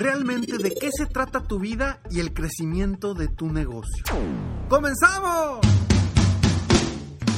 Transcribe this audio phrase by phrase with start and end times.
[0.00, 4.02] Realmente de qué se trata tu vida y el crecimiento de tu negocio.
[4.68, 5.58] ¡Comenzamos!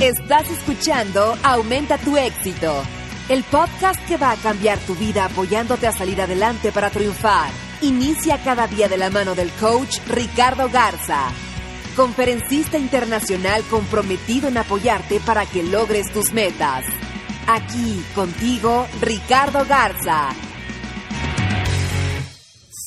[0.00, 2.82] Estás escuchando Aumenta tu éxito,
[3.28, 7.50] el podcast que va a cambiar tu vida apoyándote a salir adelante para triunfar.
[7.80, 11.28] Inicia cada día de la mano del coach Ricardo Garza,
[11.94, 16.84] conferencista internacional comprometido en apoyarte para que logres tus metas.
[17.46, 20.30] Aquí contigo, Ricardo Garza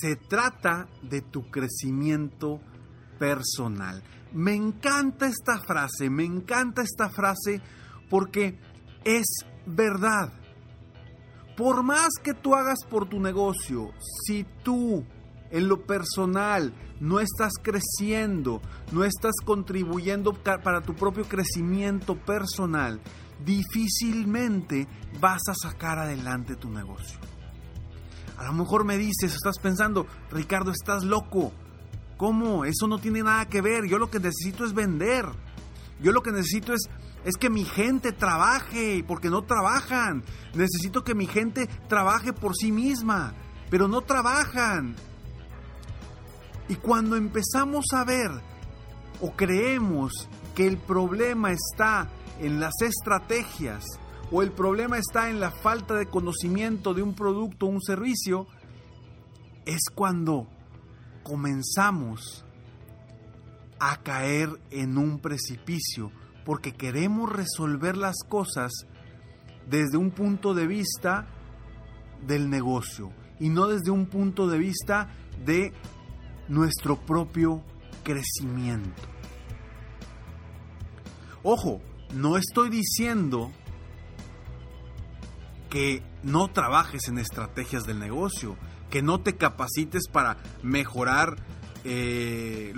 [0.00, 2.60] se trata de tu crecimiento
[3.18, 4.02] personal.
[4.32, 7.60] Me encanta esta frase, me encanta esta frase
[8.08, 8.58] porque
[9.04, 9.26] es
[9.66, 10.32] verdad.
[11.56, 13.90] Por más que tú hagas por tu negocio,
[14.24, 15.04] si tú
[15.50, 18.62] en lo personal no estás creciendo,
[18.92, 23.00] no estás contribuyendo para tu propio crecimiento personal,
[23.44, 24.86] difícilmente
[25.20, 27.18] vas a sacar adelante tu negocio.
[28.40, 31.52] A lo mejor me dices, estás pensando, Ricardo, estás loco.
[32.16, 32.64] ¿Cómo?
[32.64, 33.84] Eso no tiene nada que ver.
[33.84, 35.26] Yo lo que necesito es vender.
[36.00, 36.88] Yo lo que necesito es,
[37.26, 40.24] es que mi gente trabaje, porque no trabajan.
[40.54, 43.34] Necesito que mi gente trabaje por sí misma,
[43.68, 44.96] pero no trabajan.
[46.66, 48.30] Y cuando empezamos a ver
[49.20, 50.12] o creemos
[50.54, 53.84] que el problema está en las estrategias,
[54.30, 58.46] o el problema está en la falta de conocimiento de un producto o un servicio,
[59.66, 60.46] es cuando
[61.22, 62.44] comenzamos
[63.78, 66.12] a caer en un precipicio,
[66.44, 68.72] porque queremos resolver las cosas
[69.68, 71.26] desde un punto de vista
[72.26, 75.08] del negocio y no desde un punto de vista
[75.44, 75.72] de
[76.48, 77.62] nuestro propio
[78.02, 79.02] crecimiento.
[81.42, 81.80] Ojo,
[82.14, 83.50] no estoy diciendo
[85.70, 88.56] que no trabajes en estrategias del negocio,
[88.90, 91.36] que no te capacites para mejorar
[91.84, 92.74] eh,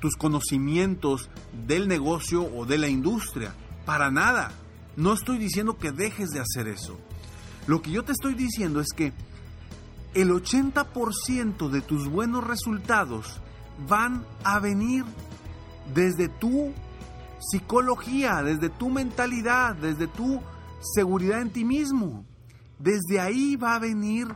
[0.00, 1.30] tus conocimientos
[1.66, 3.54] del negocio o de la industria.
[3.84, 4.52] Para nada.
[4.96, 6.96] No estoy diciendo que dejes de hacer eso.
[7.66, 9.12] Lo que yo te estoy diciendo es que
[10.14, 13.40] el 80% de tus buenos resultados
[13.88, 15.04] van a venir
[15.92, 16.72] desde tu
[17.40, 20.40] psicología, desde tu mentalidad, desde tu
[20.94, 22.24] seguridad en ti mismo.
[22.78, 24.28] Desde ahí va a venir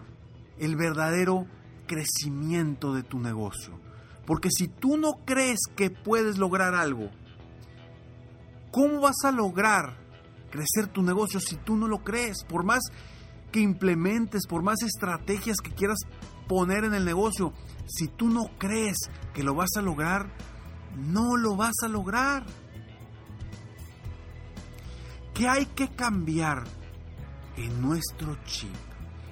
[0.59, 1.47] el verdadero
[1.87, 3.79] crecimiento de tu negocio.
[4.27, 7.11] Porque si tú no crees que puedes lograr algo,
[8.71, 9.97] ¿cómo vas a lograr
[10.51, 12.45] crecer tu negocio si tú no lo crees?
[12.45, 12.83] Por más
[13.51, 15.99] que implementes, por más estrategias que quieras
[16.47, 17.53] poner en el negocio,
[17.87, 18.99] si tú no crees
[19.33, 20.31] que lo vas a lograr,
[20.97, 22.45] no lo vas a lograr.
[25.33, 26.65] ¿Qué hay que cambiar
[27.59, 28.75] en nuestro chip,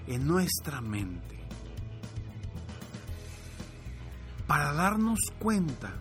[0.09, 1.39] en nuestra mente,
[4.47, 5.95] para darnos cuenta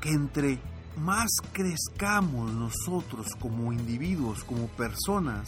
[0.00, 0.58] que entre
[0.96, 5.46] más crezcamos nosotros como individuos, como personas,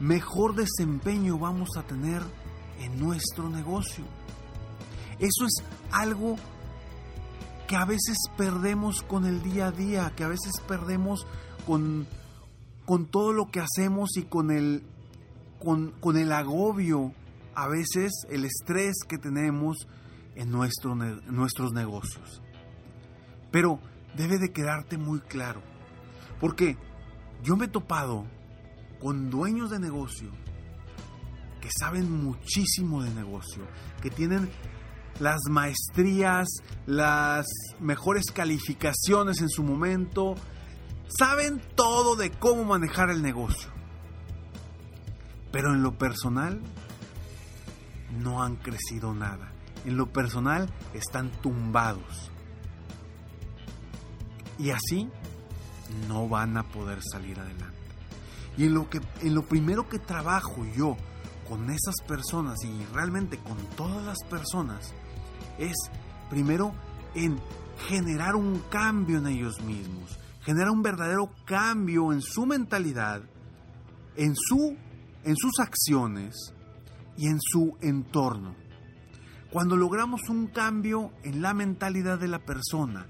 [0.00, 2.22] mejor desempeño vamos a tener
[2.80, 4.04] en nuestro negocio.
[5.18, 6.36] Eso es algo
[7.68, 11.24] que a veces perdemos con el día a día, que a veces perdemos
[11.66, 12.06] con
[12.86, 14.82] con todo lo que hacemos y con el,
[15.58, 17.12] con, el agobio,
[17.54, 19.88] a veces el estrés que tenemos
[20.34, 22.42] en, nuestro, nuestros negocios.
[23.50, 23.80] Pero
[24.16, 25.62] debe de quedarte muy claro,
[26.40, 26.76] porque
[27.42, 28.26] yo me he topado
[29.00, 30.30] con dueños de negocio
[31.60, 33.62] que saben muchísimo de negocio,
[34.02, 34.50] que tienen
[35.18, 36.46] las maestrías,
[36.84, 37.46] las
[37.80, 40.34] mejores calificaciones en su momento,
[41.08, 43.70] Saben todo de cómo manejar el negocio.
[45.52, 46.60] Pero en lo personal
[48.18, 49.50] no han crecido nada.
[49.84, 52.30] en lo personal están tumbados.
[54.58, 55.10] Y así
[56.08, 57.76] no van a poder salir adelante.
[58.56, 60.96] Y en lo, que, en lo primero que trabajo yo
[61.48, 64.94] con esas personas y realmente con todas las personas
[65.58, 65.74] es
[66.30, 66.72] primero
[67.14, 67.38] en
[67.88, 73.22] generar un cambio en ellos mismos, generar un verdadero cambio en su mentalidad,
[74.16, 74.76] en, su,
[75.24, 76.54] en sus acciones
[77.16, 78.54] y en su entorno.
[79.50, 83.06] Cuando logramos un cambio en la mentalidad de la persona,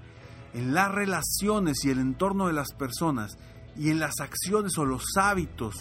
[0.53, 3.37] en las relaciones y el entorno de las personas
[3.75, 5.75] y en las acciones o los hábitos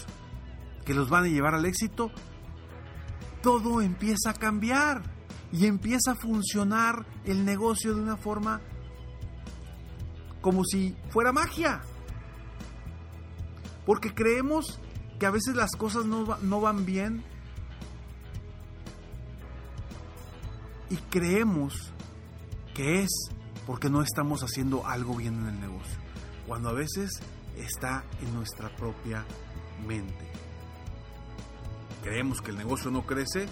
[0.84, 2.10] que los van a llevar al éxito,
[3.42, 5.02] todo empieza a cambiar
[5.52, 8.60] y empieza a funcionar el negocio de una forma
[10.44, 11.80] como si fuera magia.
[13.86, 14.78] Porque creemos
[15.18, 17.24] que a veces las cosas no, no van bien
[20.90, 21.94] y creemos
[22.74, 23.10] que es
[23.66, 25.98] porque no estamos haciendo algo bien en el negocio,
[26.46, 27.22] cuando a veces
[27.56, 29.24] está en nuestra propia
[29.86, 30.30] mente.
[32.02, 33.46] Creemos que el negocio no crece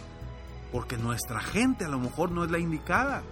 [0.71, 3.23] porque nuestra gente a lo mejor no es la indicada.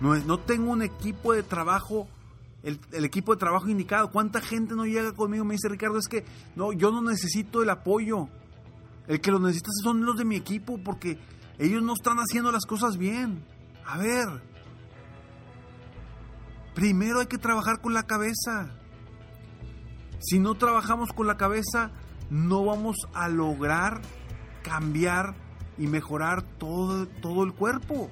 [0.00, 2.06] No, no tengo un equipo de trabajo,
[2.62, 4.10] el, equipo de trabajo indicado.
[4.10, 5.44] ¿Cuánta gente no llega conmigo?
[5.44, 6.24] Me dice Ricardo, es que
[6.56, 8.28] no, yo no necesito el apoyo.
[9.06, 11.18] El que lo necesita son los de mi equipo porque
[11.58, 13.44] ellos no están haciendo las cosas bien.
[13.86, 14.28] A ver,
[16.74, 18.70] primero hay que trabajar con la cabeza.
[20.20, 21.90] Si no trabajamos con la cabeza,
[22.28, 24.02] no vamos a lograr
[24.62, 25.34] cambiar
[25.78, 28.10] y mejorar todo, todo el cuerpo.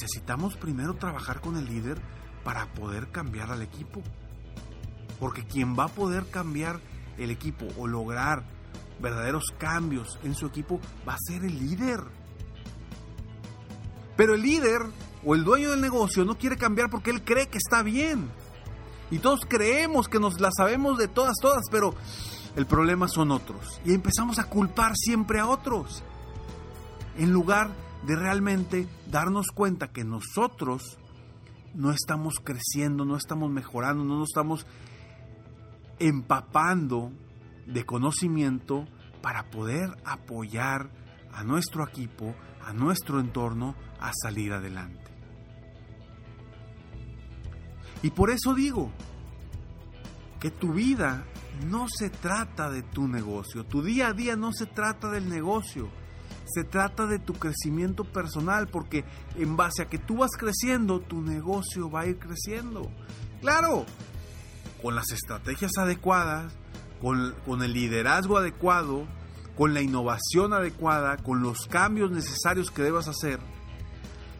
[0.00, 2.00] Necesitamos primero trabajar con el líder
[2.44, 4.02] para poder cambiar al equipo.
[5.20, 6.80] Porque quien va a poder cambiar
[7.18, 8.42] el equipo o lograr
[9.00, 12.00] verdaderos cambios en su equipo va a ser el líder.
[14.16, 14.80] Pero el líder
[15.24, 18.30] o el dueño del negocio no quiere cambiar porque él cree que está bien.
[19.10, 21.94] Y todos creemos que nos la sabemos de todas, todas, pero
[22.56, 23.78] el problema son otros.
[23.84, 26.02] Y empezamos a culpar siempre a otros.
[27.18, 30.98] En lugar de realmente darnos cuenta que nosotros
[31.74, 34.66] no estamos creciendo, no estamos mejorando, no nos estamos
[35.98, 37.12] empapando
[37.66, 38.86] de conocimiento
[39.22, 40.90] para poder apoyar
[41.32, 42.34] a nuestro equipo,
[42.64, 45.00] a nuestro entorno a salir adelante.
[48.02, 48.90] Y por eso digo
[50.40, 51.24] que tu vida
[51.68, 55.88] no se trata de tu negocio, tu día a día no se trata del negocio,
[56.44, 59.04] se trata de tu crecimiento personal, porque
[59.36, 62.90] en base a que tú vas creciendo, tu negocio va a ir creciendo.
[63.40, 63.86] Claro,
[64.82, 66.52] con las estrategias adecuadas,
[67.00, 69.06] con, el liderazgo adecuado,
[69.56, 73.40] con la innovación adecuada, con los cambios necesarios que debas hacer,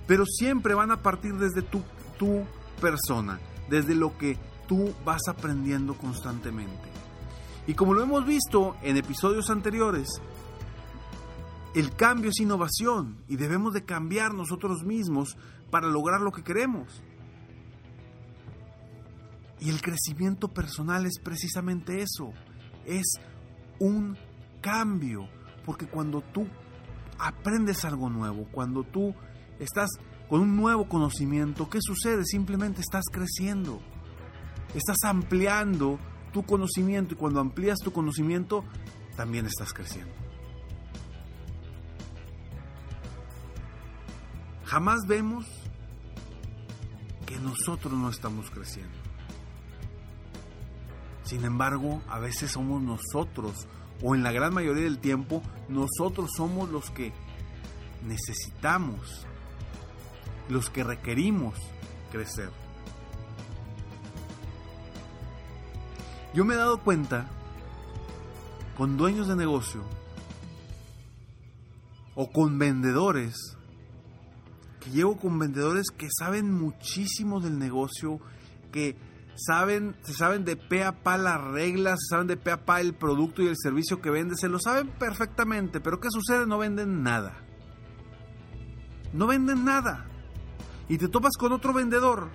[0.06, 1.82] pero siempre van a partir desde tu,
[2.19, 2.44] tu
[2.81, 4.38] persona, desde lo que
[4.69, 6.90] tú vas aprendiendo constantemente.
[7.66, 10.08] Y como lo hemos visto en episodios anteriores,
[11.74, 15.36] el cambio es innovación y debemos de cambiar nosotros mismos
[15.70, 17.02] para lograr lo que queremos.
[19.58, 22.32] Y el crecimiento personal es precisamente eso,
[22.84, 23.20] es
[23.78, 24.19] un
[24.60, 25.28] cambio,
[25.64, 26.46] porque cuando tú
[27.19, 29.14] aprendes algo nuevo, cuando tú
[29.58, 29.88] estás
[30.28, 32.24] con un nuevo conocimiento, ¿qué sucede?
[32.24, 33.81] Simplemente estás creciendo,
[34.74, 35.98] estás ampliando
[36.32, 38.64] tu conocimiento y cuando amplías tu conocimiento,
[39.17, 40.31] también estás creciendo.
[44.72, 45.44] Jamás vemos
[47.26, 48.96] que nosotros no estamos creciendo.
[51.24, 53.69] Sin embargo, a veces somos nosotros,
[54.02, 57.12] o en la gran mayoría del tiempo, nosotros somos los que
[58.06, 59.26] necesitamos,
[60.48, 61.52] los que requerimos
[62.10, 62.48] crecer.
[66.32, 67.29] Yo me he dado cuenta
[68.79, 69.82] con dueños de negocio
[72.14, 73.58] o con vendedores,
[74.82, 78.20] que llevo con vendedores que saben muchísimo del negocio,
[78.72, 78.96] que
[79.34, 82.81] saben, se saben de pe a pa las reglas, se saben de pe a pa
[82.81, 86.46] el producto y el servicio que venden, se lo saben perfectamente, pero ¿qué sucede?
[86.46, 87.36] No venden nada.
[89.12, 90.06] No venden nada.
[90.89, 92.31] Y te topas con otro vendedor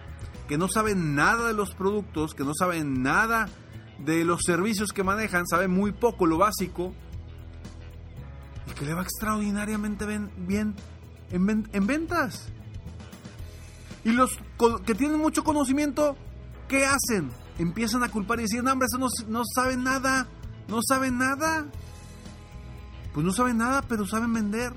[0.47, 3.49] que no sabe nada de los productos, que no sabe nada
[3.99, 6.93] de los servicios que manejan, sabe muy poco lo básico
[8.67, 10.05] y que le va extraordinariamente
[10.37, 10.75] bien
[11.31, 12.47] en, ventas.
[14.03, 14.37] Y los
[14.85, 16.15] que tienen mucho conocimiento,
[16.67, 17.29] ¿qué hacen?
[17.57, 20.27] Empiezan a culpar y decir, no, hombre, eso no, no saben nada,
[20.67, 21.65] no saben nada.
[23.13, 24.73] Pues no saben nada, pero saben vender.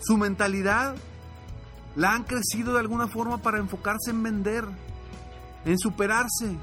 [0.00, 0.96] Su mentalidad
[1.94, 4.64] la han crecido de alguna forma para enfocarse en vender,
[5.64, 6.56] en superarse.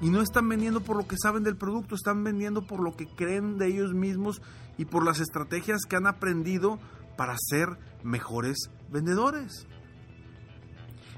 [0.00, 3.06] Y no están vendiendo por lo que saben del producto, están vendiendo por lo que
[3.06, 4.42] creen de ellos mismos
[4.76, 6.78] y por las estrategias que han aprendido
[7.16, 9.66] para ser mejores vendedores.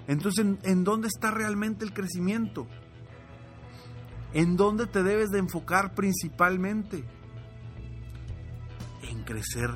[0.06, 2.66] Entonces, ¿en, dónde está realmente el crecimiento?
[4.33, 7.04] ¿En dónde te debes de enfocar principalmente?
[9.02, 9.71] En crecer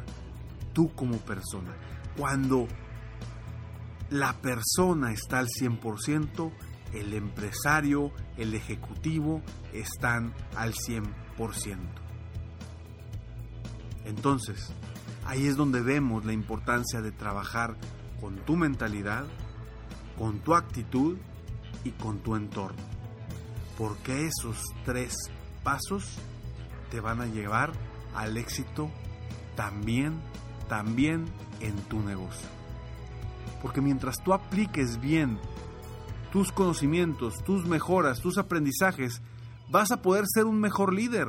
[0.73, 1.75] tú como persona.
[2.17, 2.69] Cuando
[4.11, 6.53] la persona está al 100%,
[6.93, 9.43] el empresario, el ejecutivo
[9.73, 11.79] están al 100%.
[14.05, 14.73] Entonces,
[15.25, 17.77] ahí es donde vemos la importancia de trabajar
[18.21, 19.25] con tu mentalidad,
[20.19, 21.17] con tu actitud
[21.85, 22.83] y con tu entorno.
[23.79, 25.15] Porque esos tres
[25.63, 26.19] pasos
[26.91, 27.73] te van a llevar
[28.15, 28.91] al éxito
[29.55, 30.21] también,
[30.69, 31.27] también
[31.61, 32.49] en tu negocio.
[33.63, 35.39] Porque mientras tú apliques bien
[36.33, 39.23] tus conocimientos, tus mejoras, tus aprendizajes,
[39.71, 41.29] vas a poder ser un mejor líder,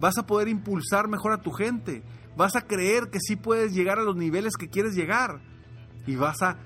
[0.00, 2.02] vas a poder impulsar mejor a tu gente,
[2.36, 5.40] vas a creer que sí puedes llegar a los niveles que quieres llegar
[6.06, 6.58] y vas a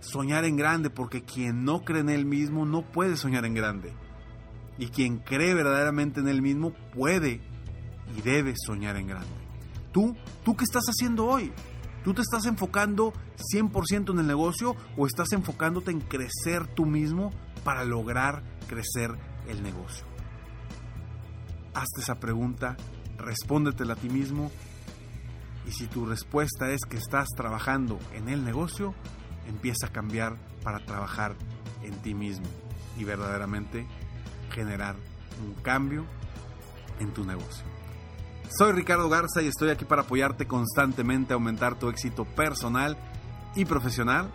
[0.00, 3.92] soñar en grande, porque quien no cree en él mismo no puede soñar en grande.
[4.78, 7.40] Y quien cree verdaderamente en él mismo puede
[8.16, 9.28] y debe soñar en grande.
[9.92, 11.52] Tú, ¿tú qué estás haciendo hoy?
[12.04, 13.14] ¿Tú te estás enfocando
[13.54, 17.30] 100% en el negocio o estás enfocándote en crecer tú mismo
[17.64, 19.10] para lograr crecer
[19.48, 20.04] el negocio?
[21.72, 22.76] Hazte esa pregunta,
[23.16, 24.52] respóndetela a ti mismo
[25.66, 28.94] y si tu respuesta es que estás trabajando en el negocio,
[29.48, 31.34] empieza a cambiar para trabajar
[31.82, 32.46] en ti mismo
[32.98, 33.86] y verdaderamente
[34.50, 34.96] generar
[35.42, 36.04] un cambio
[37.00, 37.64] en tu negocio.
[38.48, 42.96] Soy Ricardo Garza y estoy aquí para apoyarte constantemente a aumentar tu éxito personal
[43.56, 44.30] y profesional.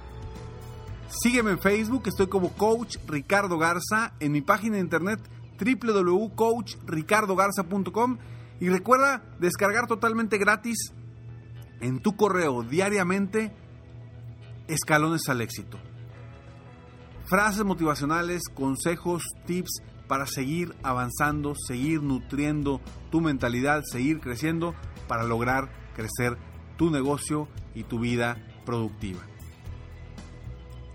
[1.09, 5.19] Sígueme en Facebook, estoy como Coach Ricardo Garza, en mi página de internet
[5.59, 8.17] www.coachricardogarza.com
[8.59, 10.93] y recuerda descargar totalmente gratis
[11.81, 13.51] en tu correo diariamente
[14.67, 15.79] escalones al éxito.
[17.25, 24.73] Frases motivacionales, consejos, tips para seguir avanzando, seguir nutriendo tu mentalidad, seguir creciendo
[25.07, 26.35] para lograr crecer
[26.77, 29.21] tu negocio y tu vida productiva.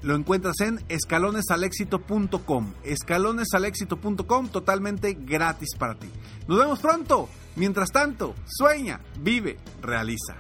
[0.03, 6.11] Lo encuentras en escalonesalexito.com, escalonesalexito.com totalmente gratis para ti.
[6.49, 7.29] Nos vemos pronto.
[7.57, 10.35] Mientras tanto, sueña, vive, realiza.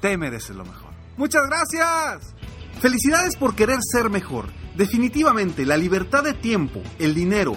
[0.00, 0.92] Te mereces lo mejor.
[1.16, 2.34] Muchas gracias.
[2.80, 4.50] Felicidades por querer ser mejor.
[4.76, 7.56] Definitivamente, la libertad de tiempo, el dinero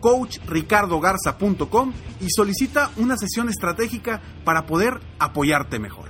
[0.00, 6.09] www.coachricardogarza.com y solicita una sesión estratégica para poder apoyarte mejor.